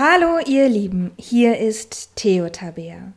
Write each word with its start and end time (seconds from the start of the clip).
Hallo 0.00 0.38
ihr 0.46 0.68
Lieben, 0.68 1.10
hier 1.16 1.58
ist 1.58 2.14
Theo 2.14 2.50
Tabea. 2.50 3.14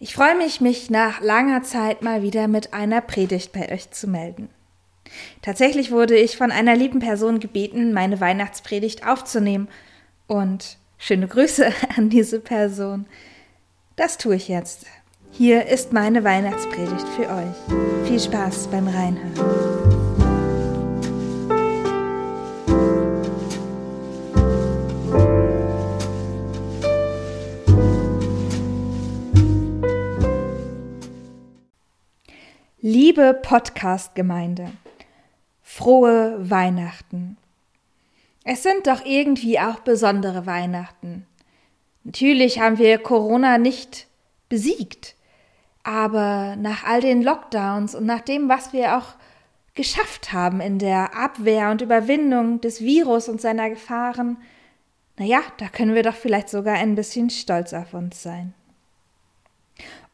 Ich 0.00 0.12
freue 0.12 0.34
mich, 0.36 0.60
mich 0.60 0.90
nach 0.90 1.20
langer 1.20 1.62
Zeit 1.62 2.02
mal 2.02 2.20
wieder 2.20 2.48
mit 2.48 2.74
einer 2.74 3.00
Predigt 3.00 3.52
bei 3.52 3.70
euch 3.70 3.92
zu 3.92 4.08
melden. 4.08 4.48
Tatsächlich 5.40 5.92
wurde 5.92 6.16
ich 6.16 6.36
von 6.36 6.50
einer 6.50 6.74
lieben 6.74 6.98
Person 6.98 7.38
gebeten, 7.38 7.92
meine 7.92 8.20
Weihnachtspredigt 8.20 9.06
aufzunehmen 9.06 9.68
und 10.26 10.78
schöne 10.98 11.28
Grüße 11.28 11.72
an 11.96 12.10
diese 12.10 12.40
Person. 12.40 13.06
Das 13.94 14.18
tue 14.18 14.34
ich 14.34 14.48
jetzt. 14.48 14.84
Hier 15.30 15.66
ist 15.66 15.92
meine 15.92 16.24
Weihnachtspredigt 16.24 17.06
für 17.14 17.28
euch. 17.28 18.08
Viel 18.08 18.18
Spaß 18.18 18.66
beim 18.66 18.88
Reinhören. 18.88 19.97
Liebe 32.90 33.38
Podcast-Gemeinde, 33.42 34.70
frohe 35.60 36.38
Weihnachten. 36.38 37.36
Es 38.44 38.62
sind 38.62 38.86
doch 38.86 39.04
irgendwie 39.04 39.60
auch 39.60 39.80
besondere 39.80 40.46
Weihnachten. 40.46 41.26
Natürlich 42.04 42.60
haben 42.60 42.78
wir 42.78 42.96
Corona 42.96 43.58
nicht 43.58 44.06
besiegt, 44.48 45.16
aber 45.82 46.56
nach 46.56 46.84
all 46.84 47.02
den 47.02 47.20
Lockdowns 47.20 47.94
und 47.94 48.06
nach 48.06 48.22
dem, 48.22 48.48
was 48.48 48.72
wir 48.72 48.96
auch 48.96 49.16
geschafft 49.74 50.32
haben 50.32 50.62
in 50.62 50.78
der 50.78 51.14
Abwehr 51.14 51.70
und 51.70 51.82
Überwindung 51.82 52.62
des 52.62 52.80
Virus 52.80 53.28
und 53.28 53.38
seiner 53.38 53.68
Gefahren, 53.68 54.38
naja, 55.18 55.40
da 55.58 55.68
können 55.68 55.94
wir 55.94 56.04
doch 56.04 56.16
vielleicht 56.16 56.48
sogar 56.48 56.76
ein 56.76 56.94
bisschen 56.94 57.28
stolz 57.28 57.74
auf 57.74 57.92
uns 57.92 58.22
sein. 58.22 58.54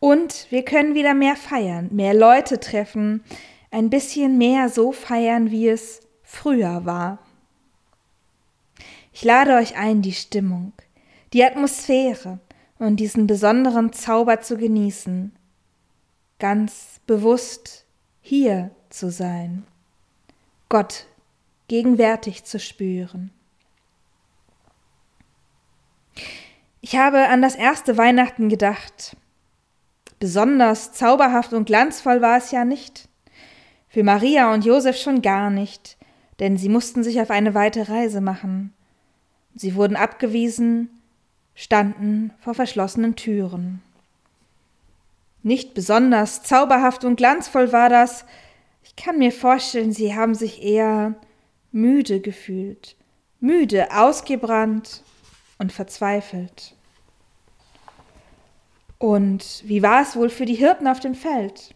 Und 0.04 0.48
wir 0.50 0.66
können 0.66 0.94
wieder 0.94 1.14
mehr 1.14 1.34
feiern, 1.34 1.88
mehr 1.90 2.12
Leute 2.12 2.60
treffen, 2.60 3.24
ein 3.70 3.88
bisschen 3.88 4.36
mehr 4.36 4.68
so 4.68 4.92
feiern, 4.92 5.50
wie 5.50 5.66
es 5.66 6.00
früher 6.22 6.84
war. 6.84 7.20
Ich 9.14 9.24
lade 9.24 9.54
euch 9.54 9.78
ein, 9.78 10.02
die 10.02 10.12
Stimmung, 10.12 10.74
die 11.32 11.42
Atmosphäre 11.42 12.38
und 12.78 12.96
diesen 12.96 13.26
besonderen 13.26 13.94
Zauber 13.94 14.42
zu 14.42 14.58
genießen, 14.58 15.34
ganz 16.38 17.00
bewusst 17.06 17.86
hier 18.20 18.72
zu 18.90 19.10
sein, 19.10 19.64
Gott 20.68 21.06
gegenwärtig 21.66 22.44
zu 22.44 22.60
spüren. 22.60 23.30
Ich 26.82 26.94
habe 26.96 27.26
an 27.28 27.40
das 27.40 27.54
erste 27.54 27.96
Weihnachten 27.96 28.50
gedacht, 28.50 29.16
Besonders 30.20 30.92
zauberhaft 30.92 31.52
und 31.52 31.66
glanzvoll 31.66 32.20
war 32.20 32.38
es 32.38 32.50
ja 32.50 32.64
nicht. 32.64 33.08
Für 33.88 34.02
Maria 34.02 34.52
und 34.52 34.64
Josef 34.64 34.96
schon 34.96 35.22
gar 35.22 35.50
nicht, 35.50 35.96
denn 36.40 36.56
sie 36.56 36.68
mussten 36.68 37.04
sich 37.04 37.20
auf 37.20 37.30
eine 37.30 37.54
weite 37.54 37.88
Reise 37.88 38.20
machen. 38.20 38.72
Sie 39.54 39.74
wurden 39.74 39.96
abgewiesen, 39.96 40.88
standen 41.54 42.32
vor 42.40 42.54
verschlossenen 42.54 43.14
Türen. 43.14 43.82
Nicht 45.42 45.74
besonders 45.74 46.42
zauberhaft 46.42 47.04
und 47.04 47.16
glanzvoll 47.16 47.70
war 47.70 47.88
das. 47.88 48.24
Ich 48.82 48.96
kann 48.96 49.18
mir 49.18 49.30
vorstellen, 49.30 49.92
sie 49.92 50.14
haben 50.14 50.34
sich 50.34 50.62
eher 50.62 51.14
müde 51.70 52.20
gefühlt, 52.20 52.96
müde, 53.40 53.88
ausgebrannt 53.94 55.02
und 55.58 55.70
verzweifelt. 55.70 56.74
Und 58.98 59.62
wie 59.66 59.82
war 59.82 60.02
es 60.02 60.16
wohl 60.16 60.30
für 60.30 60.44
die 60.44 60.54
Hirten 60.54 60.86
auf 60.86 61.00
dem 61.00 61.14
Feld? 61.14 61.74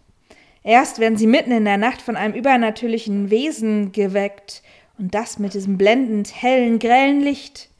Erst 0.63 0.99
werden 0.99 1.19
sie 1.19 1.27
mitten 1.27 1.51
in 1.51 1.65
der 1.65 1.79
Nacht 1.79 2.03
von 2.03 2.17
einem 2.17 2.35
übernatürlichen 2.35 3.31
Wesen 3.31 3.93
geweckt, 3.93 4.63
und 4.99 5.15
das 5.15 5.39
mit 5.39 5.55
diesem 5.55 5.79
blendend 5.79 6.43
hellen, 6.43 6.79
grellen 6.79 7.21
Licht. 7.21 7.71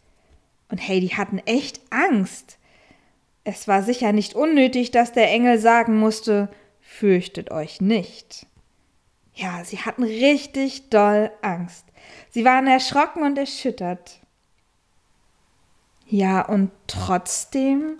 Und 0.71 0.79
hey, 0.79 1.01
die 1.01 1.17
hatten 1.17 1.39
echt 1.47 1.81
Angst. 1.91 2.59
Es 3.45 3.67
war 3.67 3.83
sicher 3.83 4.13
nicht 4.13 4.35
unnötig, 4.35 4.93
dass 4.93 5.13
der 5.13 5.31
Engel 5.31 5.59
sagen 5.59 5.97
musste, 5.97 6.49
fürchtet 6.81 7.51
euch 7.51 7.81
nicht. 7.81 8.47
Ja, 9.35 9.65
sie 9.65 9.79
hatten 9.79 10.05
richtig 10.05 10.91
doll 10.91 11.31
Angst. 11.43 11.87
Sie 12.31 12.45
waren 12.45 12.67
erschrocken 12.67 13.23
und 13.23 13.39
erschüttert. 13.39 14.21
Ja, 16.07 16.43
und 16.43 16.71
trotzdem 16.87 17.99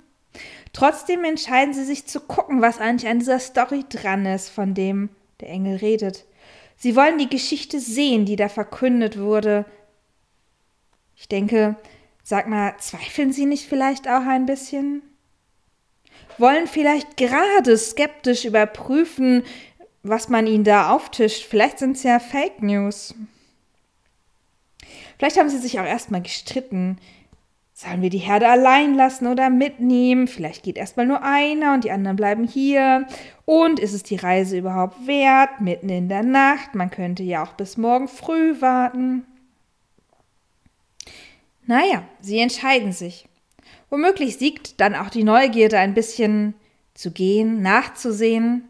Trotzdem 0.79 1.25
entscheiden 1.25 1.75
sie 1.75 1.83
sich 1.83 2.07
zu 2.07 2.21
gucken, 2.21 2.63
was 2.63 2.79
eigentlich 2.79 3.11
an 3.11 3.19
dieser 3.19 3.41
Story 3.41 3.85
dran 3.89 4.25
ist, 4.27 4.49
von 4.49 4.75
dem 4.75 5.09
der 5.41 5.49
Engel 5.49 5.79
redet. 5.79 6.25
Sie 6.77 6.95
wollen 6.95 7.19
die 7.19 7.29
Geschichte 7.29 7.81
sehen, 7.81 8.27
die 8.27 8.37
da 8.37 8.49
verkündet 8.49 9.19
wurde. 9.19 9.65
Ich 11.17 11.29
denke, 11.29 11.75
sag 12.23 12.47
mal, 12.47 12.77
zweifeln 12.79 13.33
Sie 13.33 13.45
nicht 13.45 13.69
vielleicht 13.69 14.07
auch 14.07 14.25
ein 14.25 14.47
bisschen? 14.47 15.03
Wollen 16.39 16.69
vielleicht 16.69 17.17
gerade 17.17 17.77
skeptisch 17.77 18.45
überprüfen, 18.45 19.43
was 20.05 20.29
man 20.29 20.47
ihnen 20.47 20.63
da 20.63 20.93
auftischt. 20.93 21.45
Vielleicht 21.45 21.81
sind 21.81 21.97
es 21.97 22.05
ja 22.05 22.21
Fake 22.21 22.63
News. 22.63 23.17
Vielleicht 25.19 25.39
haben 25.39 25.51
sie 25.51 25.59
sich 25.59 25.81
auch 25.81 25.85
erstmal 25.85 26.23
gestritten. 26.23 27.01
Sollen 27.81 28.03
wir 28.03 28.11
die 28.11 28.19
Herde 28.19 28.49
allein 28.49 28.97
lassen 28.97 29.29
oder 29.29 29.51
mitnehmen? 29.51 30.27
Vielleicht 30.27 30.65
geht 30.65 30.77
erstmal 30.77 31.07
nur 31.07 31.23
einer 31.23 31.75
und 31.75 31.85
die 31.85 31.93
anderen 31.93 32.17
bleiben 32.17 32.45
hier. 32.45 33.07
Und 33.45 33.79
ist 33.79 33.93
es 33.93 34.03
die 34.03 34.17
Reise 34.17 34.59
überhaupt 34.59 35.07
wert? 35.07 35.61
Mitten 35.61 35.89
in 35.89 36.09
der 36.09 36.25
Nacht. 36.25 36.75
Man 36.75 36.91
könnte 36.91 37.23
ja 37.23 37.45
auch 37.45 37.53
bis 37.53 37.77
morgen 37.77 38.09
früh 38.09 38.61
warten. 38.61 39.25
Naja, 41.67 42.03
sie 42.21 42.41
entscheiden 42.41 42.91
sich. 42.91 43.29
Womöglich 43.91 44.39
siegt 44.39 44.81
dann 44.81 44.97
auch 44.97 45.09
die 45.09 45.23
Neugierde 45.23 45.79
ein 45.79 45.95
bisschen 45.95 46.55
zu 46.95 47.13
gehen, 47.13 47.63
nachzusehen, 47.63 48.69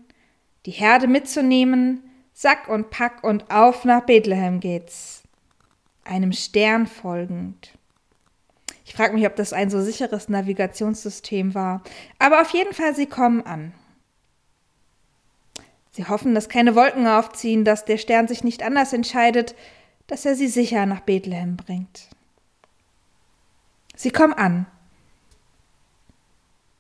die 0.67 0.73
Herde 0.73 1.09
mitzunehmen, 1.09 2.03
Sack 2.35 2.69
und 2.69 2.91
Pack 2.91 3.25
und 3.25 3.51
auf 3.51 3.87
nach 3.87 4.03
Bethlehem 4.03 4.61
geht's, 4.61 5.23
einem 6.05 6.33
Stern 6.33 6.87
folgend. 6.87 7.78
Ich 8.89 8.95
frage 8.95 9.13
mich, 9.13 9.27
ob 9.27 9.37
das 9.37 9.53
ein 9.53 9.69
so 9.69 9.83
sicheres 9.83 10.31
Navigationssystem 10.31 11.55
war. 11.55 11.83
Aber 12.19 12.41
auf 12.41 12.51
jeden 12.55 12.73
Fall, 12.73 12.97
sie 12.97 13.05
kommen 13.05 13.43
an. 13.43 13.75
Sie 15.91 16.07
hoffen, 16.07 16.35
dass 16.35 16.49
keine 16.49 16.75
Wolken 16.75 17.07
aufziehen, 17.07 17.67
dass 17.67 17.85
der 17.85 17.99
Stern 17.99 18.29
sich 18.29 18.45
nicht 18.45 18.63
anders 18.63 18.95
entscheidet, 18.95 19.55
dass 20.07 20.25
er 20.25 20.35
sie 20.35 20.49
sicher 20.49 20.87
nach 20.87 21.01
Bethlehem 21.01 21.59
bringt. 21.59 22.09
Sie 23.95 24.11
kommen 24.11 24.33
an. 24.33 24.65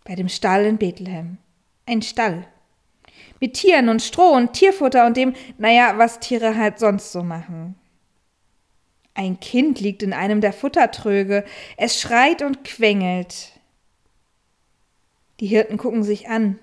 Bei 0.05 0.15
dem 0.15 0.31
Stall 0.31 0.65
in 0.65 0.79
Bethlehem. 0.79 1.37
Ein 1.85 2.01
Stall. 2.01 2.47
Mit 3.39 3.53
Tieren 3.53 3.91
und 3.91 4.01
Stroh 4.01 4.33
und 4.33 4.55
Tierfutter 4.55 5.05
und 5.05 5.19
dem, 5.19 5.35
naja, 5.59 5.99
was 5.99 6.21
Tiere 6.21 6.57
halt 6.57 6.79
sonst 6.79 7.13
so 7.13 7.23
machen. 7.23 7.78
Ein 9.19 9.41
Kind 9.41 9.81
liegt 9.81 10.05
in 10.05 10.12
einem 10.12 10.41
der 10.41 10.53
Futtertröge. 10.53 11.45
Es 11.77 12.01
schreit 12.01 12.41
und 12.41 12.62
quengelt. 12.62 13.51
Die 15.41 15.49
Hirten 15.49 15.77
gucken 15.77 16.05
sich 16.05 16.29
an. 16.29 16.61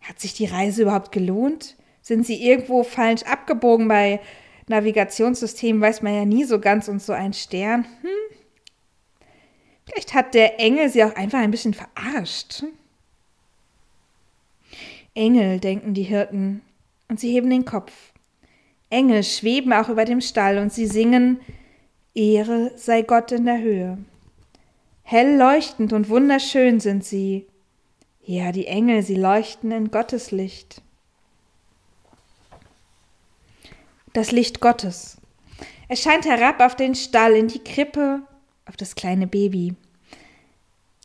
Hat 0.00 0.18
sich 0.18 0.32
die 0.32 0.46
Reise 0.46 0.82
überhaupt 0.82 1.12
gelohnt? 1.12 1.76
Sind 2.00 2.24
sie 2.24 2.42
irgendwo 2.42 2.82
falsch 2.82 3.24
abgebogen 3.24 3.88
bei 3.88 4.20
Navigationssystemen? 4.68 5.82
Weiß 5.82 6.00
man 6.00 6.14
ja 6.14 6.24
nie 6.24 6.44
so 6.44 6.60
ganz 6.60 6.88
und 6.88 7.02
so 7.02 7.12
ein 7.12 7.34
Stern. 7.34 7.84
Hm? 8.00 8.36
Vielleicht 9.84 10.14
hat 10.14 10.32
der 10.32 10.60
Engel 10.60 10.88
sie 10.88 11.04
auch 11.04 11.14
einfach 11.14 11.40
ein 11.40 11.50
bisschen 11.50 11.74
verarscht. 11.74 12.64
Engel, 15.14 15.60
denken 15.60 15.92
die 15.92 16.04
Hirten, 16.04 16.62
und 17.08 17.20
sie 17.20 17.30
heben 17.30 17.50
den 17.50 17.66
Kopf. 17.66 17.92
Engel 18.88 19.22
schweben 19.24 19.74
auch 19.74 19.90
über 19.90 20.06
dem 20.06 20.22
Stall 20.22 20.56
und 20.56 20.72
sie 20.72 20.86
singen 20.86 21.38
Ehre 22.14 22.72
sei 22.76 23.02
Gott 23.02 23.32
in 23.32 23.46
der 23.46 23.60
Höhe. 23.60 23.98
Hell 25.02 25.36
leuchtend 25.36 25.92
und 25.92 26.10
wunderschön 26.10 26.78
sind 26.78 27.04
sie. 27.04 27.46
Ja, 28.20 28.52
die 28.52 28.66
Engel, 28.66 29.02
sie 29.02 29.16
leuchten 29.16 29.72
in 29.72 29.90
Gottes 29.90 30.30
Licht. 30.30 30.82
Das 34.12 34.30
Licht 34.30 34.60
Gottes. 34.60 35.16
Es 35.88 36.02
scheint 36.02 36.26
herab 36.26 36.60
auf 36.60 36.76
den 36.76 36.94
Stall, 36.94 37.32
in 37.32 37.48
die 37.48 37.64
Krippe, 37.64 38.22
auf 38.66 38.76
das 38.76 38.94
kleine 38.94 39.26
Baby. 39.26 39.74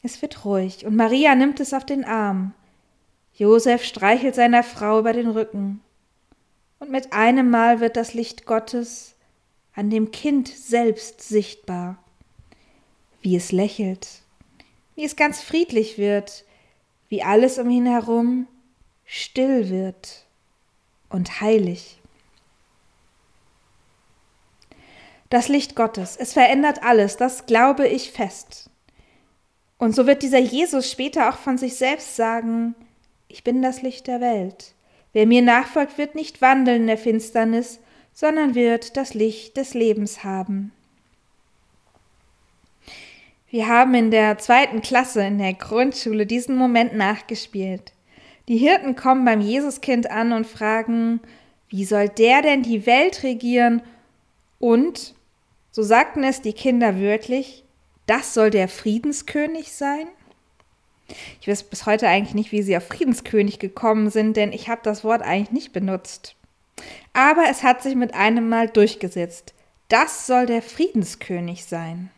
Es 0.03 0.21
wird 0.21 0.45
ruhig 0.45 0.85
und 0.85 0.95
Maria 0.95 1.35
nimmt 1.35 1.59
es 1.59 1.73
auf 1.73 1.85
den 1.85 2.03
Arm. 2.03 2.53
Josef 3.33 3.83
streichelt 3.83 4.35
seiner 4.35 4.63
Frau 4.63 4.99
über 4.99 5.13
den 5.13 5.29
Rücken. 5.29 5.81
Und 6.79 6.91
mit 6.91 7.13
einem 7.13 7.49
Mal 7.49 7.79
wird 7.79 7.95
das 7.95 8.13
Licht 8.13 8.45
Gottes 8.45 9.16
an 9.77 9.91
dem 9.91 10.11
Kind 10.11 10.47
selbst 10.49 11.21
sichtbar. 11.21 12.03
wie 13.21 13.35
es 13.35 13.51
lächelt, 13.51 14.21
wie 14.95 15.03
es 15.03 15.15
ganz 15.15 15.41
friedlich 15.41 15.97
wird, 15.97 16.45
wie 17.09 17.23
alles 17.23 17.57
um 17.57 17.69
ihn 17.69 17.85
herum 17.85 18.47
still 19.05 19.69
wird 19.69 20.25
und 21.09 21.41
heilig. 21.41 21.99
Das 25.29 25.49
Licht 25.49 25.75
Gottes, 25.75 26.15
es 26.15 26.33
verändert 26.33 26.83
alles, 26.83 27.17
das 27.17 27.47
glaube 27.47 27.87
ich 27.87 28.11
fest. 28.11 28.69
Und 29.77 29.93
so 29.93 30.07
wird 30.07 30.23
dieser 30.23 30.39
Jesus 30.39 30.89
später 30.89 31.29
auch 31.29 31.37
von 31.37 31.57
sich 31.57 31.75
selbst 31.75 32.15
sagen, 32.15 32.75
ich 33.27 33.43
bin 33.43 33.61
das 33.61 33.81
Licht 33.81 34.07
der 34.07 34.21
Welt. 34.21 34.73
Wer 35.11 35.27
mir 35.27 35.41
nachfolgt, 35.41 35.97
wird 35.97 36.15
nicht 36.15 36.41
wandeln 36.41 36.81
in 36.81 36.87
der 36.87 36.97
Finsternis, 36.97 37.79
sondern 38.19 38.55
wird 38.55 38.97
das 38.97 39.13
Licht 39.13 39.57
des 39.57 39.75
Lebens 39.75 40.23
haben. 40.23 40.71
Wir 43.51 43.67
haben 43.67 43.93
in 43.93 44.09
der 44.09 44.39
zweiten 44.39 44.81
Klasse 44.81 45.21
in 45.23 45.37
der 45.37 45.53
Grundschule 45.53 46.25
diesen 46.25 46.55
Moment 46.55 46.95
nachgespielt. 46.95 47.93
Die 48.47 48.57
Hirten 48.57 48.95
kommen 48.95 49.23
beim 49.23 49.39
Jesuskind 49.39 50.09
an 50.09 50.31
und 50.31 50.47
fragen, 50.47 51.19
wie 51.69 51.85
soll 51.85 52.09
der 52.09 52.41
denn 52.41 52.63
die 52.63 52.87
Welt 52.87 53.21
regieren? 53.21 53.83
Und, 54.57 55.13
so 55.69 55.83
sagten 55.83 56.23
es 56.23 56.41
die 56.41 56.53
Kinder 56.53 56.99
wörtlich, 56.99 57.65
das 58.07 58.33
soll 58.33 58.49
der 58.49 58.67
Friedenskönig 58.67 59.73
sein? 59.73 60.07
Ich 61.39 61.47
weiß 61.47 61.65
bis 61.65 61.85
heute 61.85 62.07
eigentlich 62.07 62.33
nicht, 62.33 62.51
wie 62.51 62.63
sie 62.63 62.75
auf 62.75 62.87
Friedenskönig 62.87 63.59
gekommen 63.59 64.09
sind, 64.09 64.37
denn 64.37 64.53
ich 64.53 64.69
habe 64.69 64.81
das 64.83 65.03
Wort 65.03 65.21
eigentlich 65.21 65.51
nicht 65.51 65.71
benutzt. 65.71 66.36
Aber 67.13 67.45
es 67.49 67.63
hat 67.63 67.81
sich 67.81 67.95
mit 67.95 68.13
einem 68.13 68.49
Mal 68.49 68.69
durchgesetzt. 68.69 69.53
Das 69.87 70.27
soll 70.27 70.45
der 70.45 70.61
Friedenskönig 70.61 71.65
sein. 71.65 72.09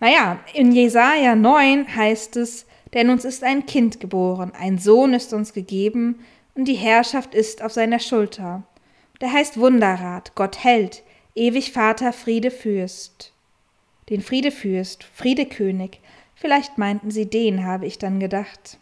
Naja, 0.00 0.38
in 0.54 0.72
Jesaja 0.72 1.34
9 1.34 1.94
heißt 1.94 2.36
es, 2.36 2.66
denn 2.94 3.10
uns 3.10 3.24
ist 3.24 3.44
ein 3.44 3.66
Kind 3.66 4.00
geboren, 4.00 4.52
ein 4.58 4.78
Sohn 4.78 5.12
ist 5.12 5.32
uns 5.32 5.52
gegeben, 5.52 6.24
und 6.54 6.66
die 6.66 6.74
Herrschaft 6.74 7.34
ist 7.34 7.62
auf 7.62 7.72
seiner 7.72 8.00
Schulter. 8.00 8.64
Der 9.20 9.32
heißt 9.32 9.58
Wunderrat, 9.58 10.34
Gott 10.34 10.64
Held, 10.64 11.02
ewig 11.34 11.72
Vater, 11.72 12.12
Friede 12.12 12.50
Fürst. 12.50 13.32
Den 14.08 14.22
Friede 14.22 14.50
Fürst, 14.50 15.04
Friede 15.04 15.46
König, 15.46 16.00
vielleicht 16.34 16.78
meinten 16.78 17.10
sie 17.10 17.26
den, 17.26 17.64
habe 17.64 17.86
ich 17.86 17.98
dann 17.98 18.18
gedacht. 18.20 18.78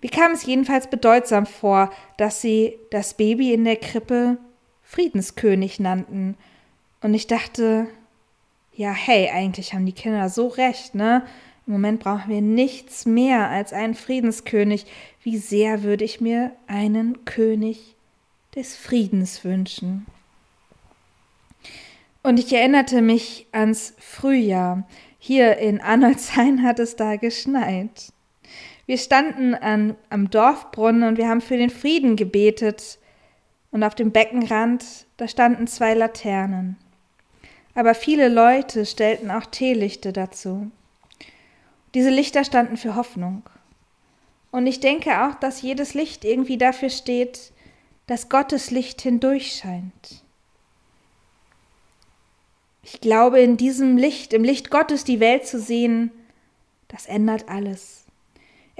Mir 0.00 0.10
kam 0.10 0.32
es 0.32 0.46
jedenfalls 0.46 0.88
bedeutsam 0.88 1.46
vor, 1.46 1.90
dass 2.16 2.40
sie 2.40 2.78
das 2.90 3.14
Baby 3.14 3.52
in 3.52 3.64
der 3.64 3.76
Krippe 3.76 4.38
Friedenskönig 4.82 5.80
nannten, 5.80 6.36
und 7.00 7.14
ich 7.14 7.26
dachte, 7.26 7.86
ja, 8.72 8.92
hey, 8.92 9.28
eigentlich 9.30 9.72
haben 9.72 9.86
die 9.86 9.92
Kinder 9.92 10.28
so 10.28 10.48
recht, 10.48 10.94
ne? 10.94 11.24
Im 11.66 11.74
Moment 11.74 12.00
brauchen 12.00 12.30
wir 12.30 12.40
nichts 12.40 13.06
mehr 13.06 13.50
als 13.50 13.72
einen 13.72 13.94
Friedenskönig. 13.94 14.86
Wie 15.22 15.36
sehr 15.36 15.82
würde 15.82 16.04
ich 16.04 16.20
mir 16.20 16.52
einen 16.66 17.24
König 17.24 17.94
des 18.54 18.74
Friedens 18.74 19.44
wünschen. 19.44 20.06
Und 22.22 22.38
ich 22.38 22.52
erinnerte 22.52 23.02
mich 23.02 23.46
ans 23.52 23.94
Frühjahr. 23.98 24.88
Hier 25.18 25.58
in 25.58 25.80
Arnoldshain 25.80 26.62
hat 26.62 26.78
es 26.78 26.96
da 26.96 27.16
geschneit. 27.16 28.12
Wir 28.88 28.98
standen 28.98 29.54
an, 29.54 29.94
am 30.10 30.30
Dorfbrunnen 30.30 31.04
und 31.04 31.16
wir 31.16 31.28
haben 31.28 31.40
für 31.40 31.56
den 31.56 31.70
Frieden 31.70 32.16
gebetet. 32.16 32.98
Und 33.70 33.84
auf 33.84 33.94
dem 33.94 34.10
Beckenrand, 34.10 35.06
da 35.18 35.28
standen 35.28 35.68
zwei 35.68 35.94
Laternen 35.94 36.76
aber 37.78 37.94
viele 37.94 38.26
Leute 38.26 38.84
stellten 38.86 39.30
auch 39.30 39.46
Teelichte 39.46 40.12
dazu. 40.12 40.68
Diese 41.94 42.10
Lichter 42.10 42.42
standen 42.42 42.76
für 42.76 42.96
Hoffnung. 42.96 43.44
Und 44.50 44.66
ich 44.66 44.80
denke 44.80 45.22
auch, 45.22 45.36
dass 45.36 45.62
jedes 45.62 45.94
Licht 45.94 46.24
irgendwie 46.24 46.58
dafür 46.58 46.90
steht, 46.90 47.52
dass 48.08 48.28
Gottes 48.28 48.72
Licht 48.72 49.02
hindurchscheint. 49.02 50.24
Ich 52.82 53.00
glaube, 53.00 53.38
in 53.38 53.56
diesem 53.56 53.96
Licht, 53.96 54.32
im 54.32 54.42
Licht 54.42 54.72
Gottes 54.72 55.04
die 55.04 55.20
Welt 55.20 55.46
zu 55.46 55.60
sehen, 55.60 56.10
das 56.88 57.06
ändert 57.06 57.48
alles. 57.48 58.06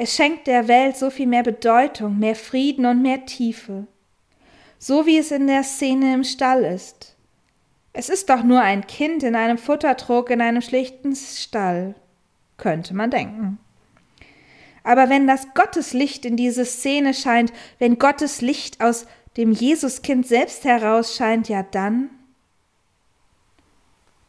Es 0.01 0.15
schenkt 0.15 0.47
der 0.47 0.69
Welt 0.69 0.97
so 0.97 1.11
viel 1.11 1.27
mehr 1.27 1.43
Bedeutung, 1.43 2.21
mehr 2.21 2.37
Frieden 2.37 2.87
und 2.87 3.03
mehr 3.03 3.27
Tiefe. 3.27 3.89
So 4.79 5.07
wie 5.07 5.19
es 5.19 5.33
in 5.33 5.49
der 5.49 5.65
Szene 5.65 6.15
im 6.15 6.23
Stall 6.23 6.63
ist. 6.63 7.17
Es 7.93 8.09
ist 8.09 8.31
doch 8.31 8.45
nur 8.45 8.61
ein 8.61 8.87
Kind 8.87 9.25
in 9.25 9.35
einem 9.35 9.59
Futtertrog 9.59 10.31
in 10.31 10.41
einem 10.41 10.63
schlichten 10.63 11.17
Stall, 11.17 11.97
könnte 12.59 12.95
man 12.95 13.11
denken. 13.11 13.59
Aber 14.85 15.09
wenn 15.09 15.27
das 15.27 15.53
Gotteslicht 15.55 16.25
in 16.25 16.37
diese 16.37 16.65
Szene 16.65 17.13
scheint, 17.13 17.53
wenn 17.81 17.99
Gottes 17.99 18.41
Licht 18.41 18.81
aus 18.81 19.05
dem 19.37 19.51
Jesuskind 19.51 20.25
selbst 20.29 20.65
herausscheint, 20.65 21.49
ja 21.49 21.65
dann, 21.65 22.09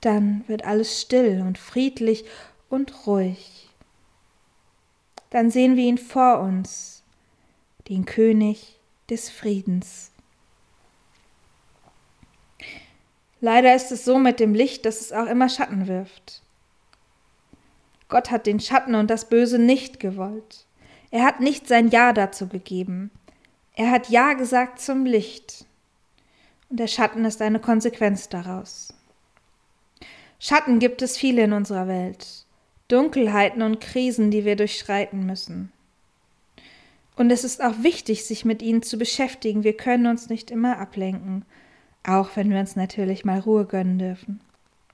dann 0.01 0.44
wird 0.48 0.66
alles 0.66 1.00
still 1.00 1.44
und 1.45 1.60
friedlich 1.60 2.25
und 2.69 3.06
ruhig. 3.06 3.69
Dann 5.29 5.51
sehen 5.51 5.75
wir 5.75 5.83
ihn 5.83 5.97
vor 5.97 6.39
uns, 6.39 7.03
den 7.87 8.05
König 8.05 8.79
des 9.09 9.29
Friedens. 9.29 10.11
Leider 13.41 13.73
ist 13.73 13.91
es 13.91 14.03
so 14.03 14.17
mit 14.17 14.39
dem 14.39 14.53
Licht, 14.53 14.85
dass 14.85 15.01
es 15.01 15.11
auch 15.11 15.27
immer 15.27 15.49
Schatten 15.49 15.87
wirft. 15.87 16.41
Gott 18.09 18.31
hat 18.31 18.47
den 18.47 18.59
Schatten 18.59 18.95
und 18.95 19.09
das 19.09 19.29
Böse 19.29 19.59
nicht 19.59 19.99
gewollt. 19.99 20.65
Er 21.11 21.23
hat 21.23 21.39
nicht 21.39 21.67
sein 21.67 21.89
Ja 21.89 22.11
dazu 22.11 22.47
gegeben. 22.47 23.11
Er 23.75 23.91
hat 23.91 24.09
Ja 24.09 24.33
gesagt 24.33 24.79
zum 24.81 25.05
Licht. 25.05 25.65
Und 26.69 26.79
der 26.79 26.87
Schatten 26.87 27.23
ist 27.23 27.41
eine 27.41 27.59
Konsequenz 27.59 28.29
daraus. 28.29 28.93
Schatten 30.39 30.79
gibt 30.79 31.01
es 31.01 31.17
viele 31.17 31.43
in 31.43 31.53
unserer 31.53 31.87
Welt. 31.87 32.45
Dunkelheiten 32.89 33.62
und 33.62 33.80
Krisen, 33.80 34.31
die 34.31 34.44
wir 34.44 34.57
durchschreiten 34.57 35.25
müssen. 35.25 35.71
Und 37.15 37.31
es 37.31 37.44
ist 37.44 37.63
auch 37.63 37.83
wichtig, 37.83 38.25
sich 38.25 38.44
mit 38.44 38.62
ihnen 38.62 38.81
zu 38.81 38.97
beschäftigen. 38.97 39.63
Wir 39.63 39.75
können 39.75 40.07
uns 40.07 40.30
nicht 40.30 40.51
immer 40.51 40.77
ablenken 40.77 41.45
auch 42.03 42.30
wenn 42.36 42.50
wir 42.50 42.59
uns 42.59 42.75
natürlich 42.75 43.25
mal 43.25 43.39
Ruhe 43.39 43.65
gönnen 43.65 44.00
dürfen. 44.00 44.41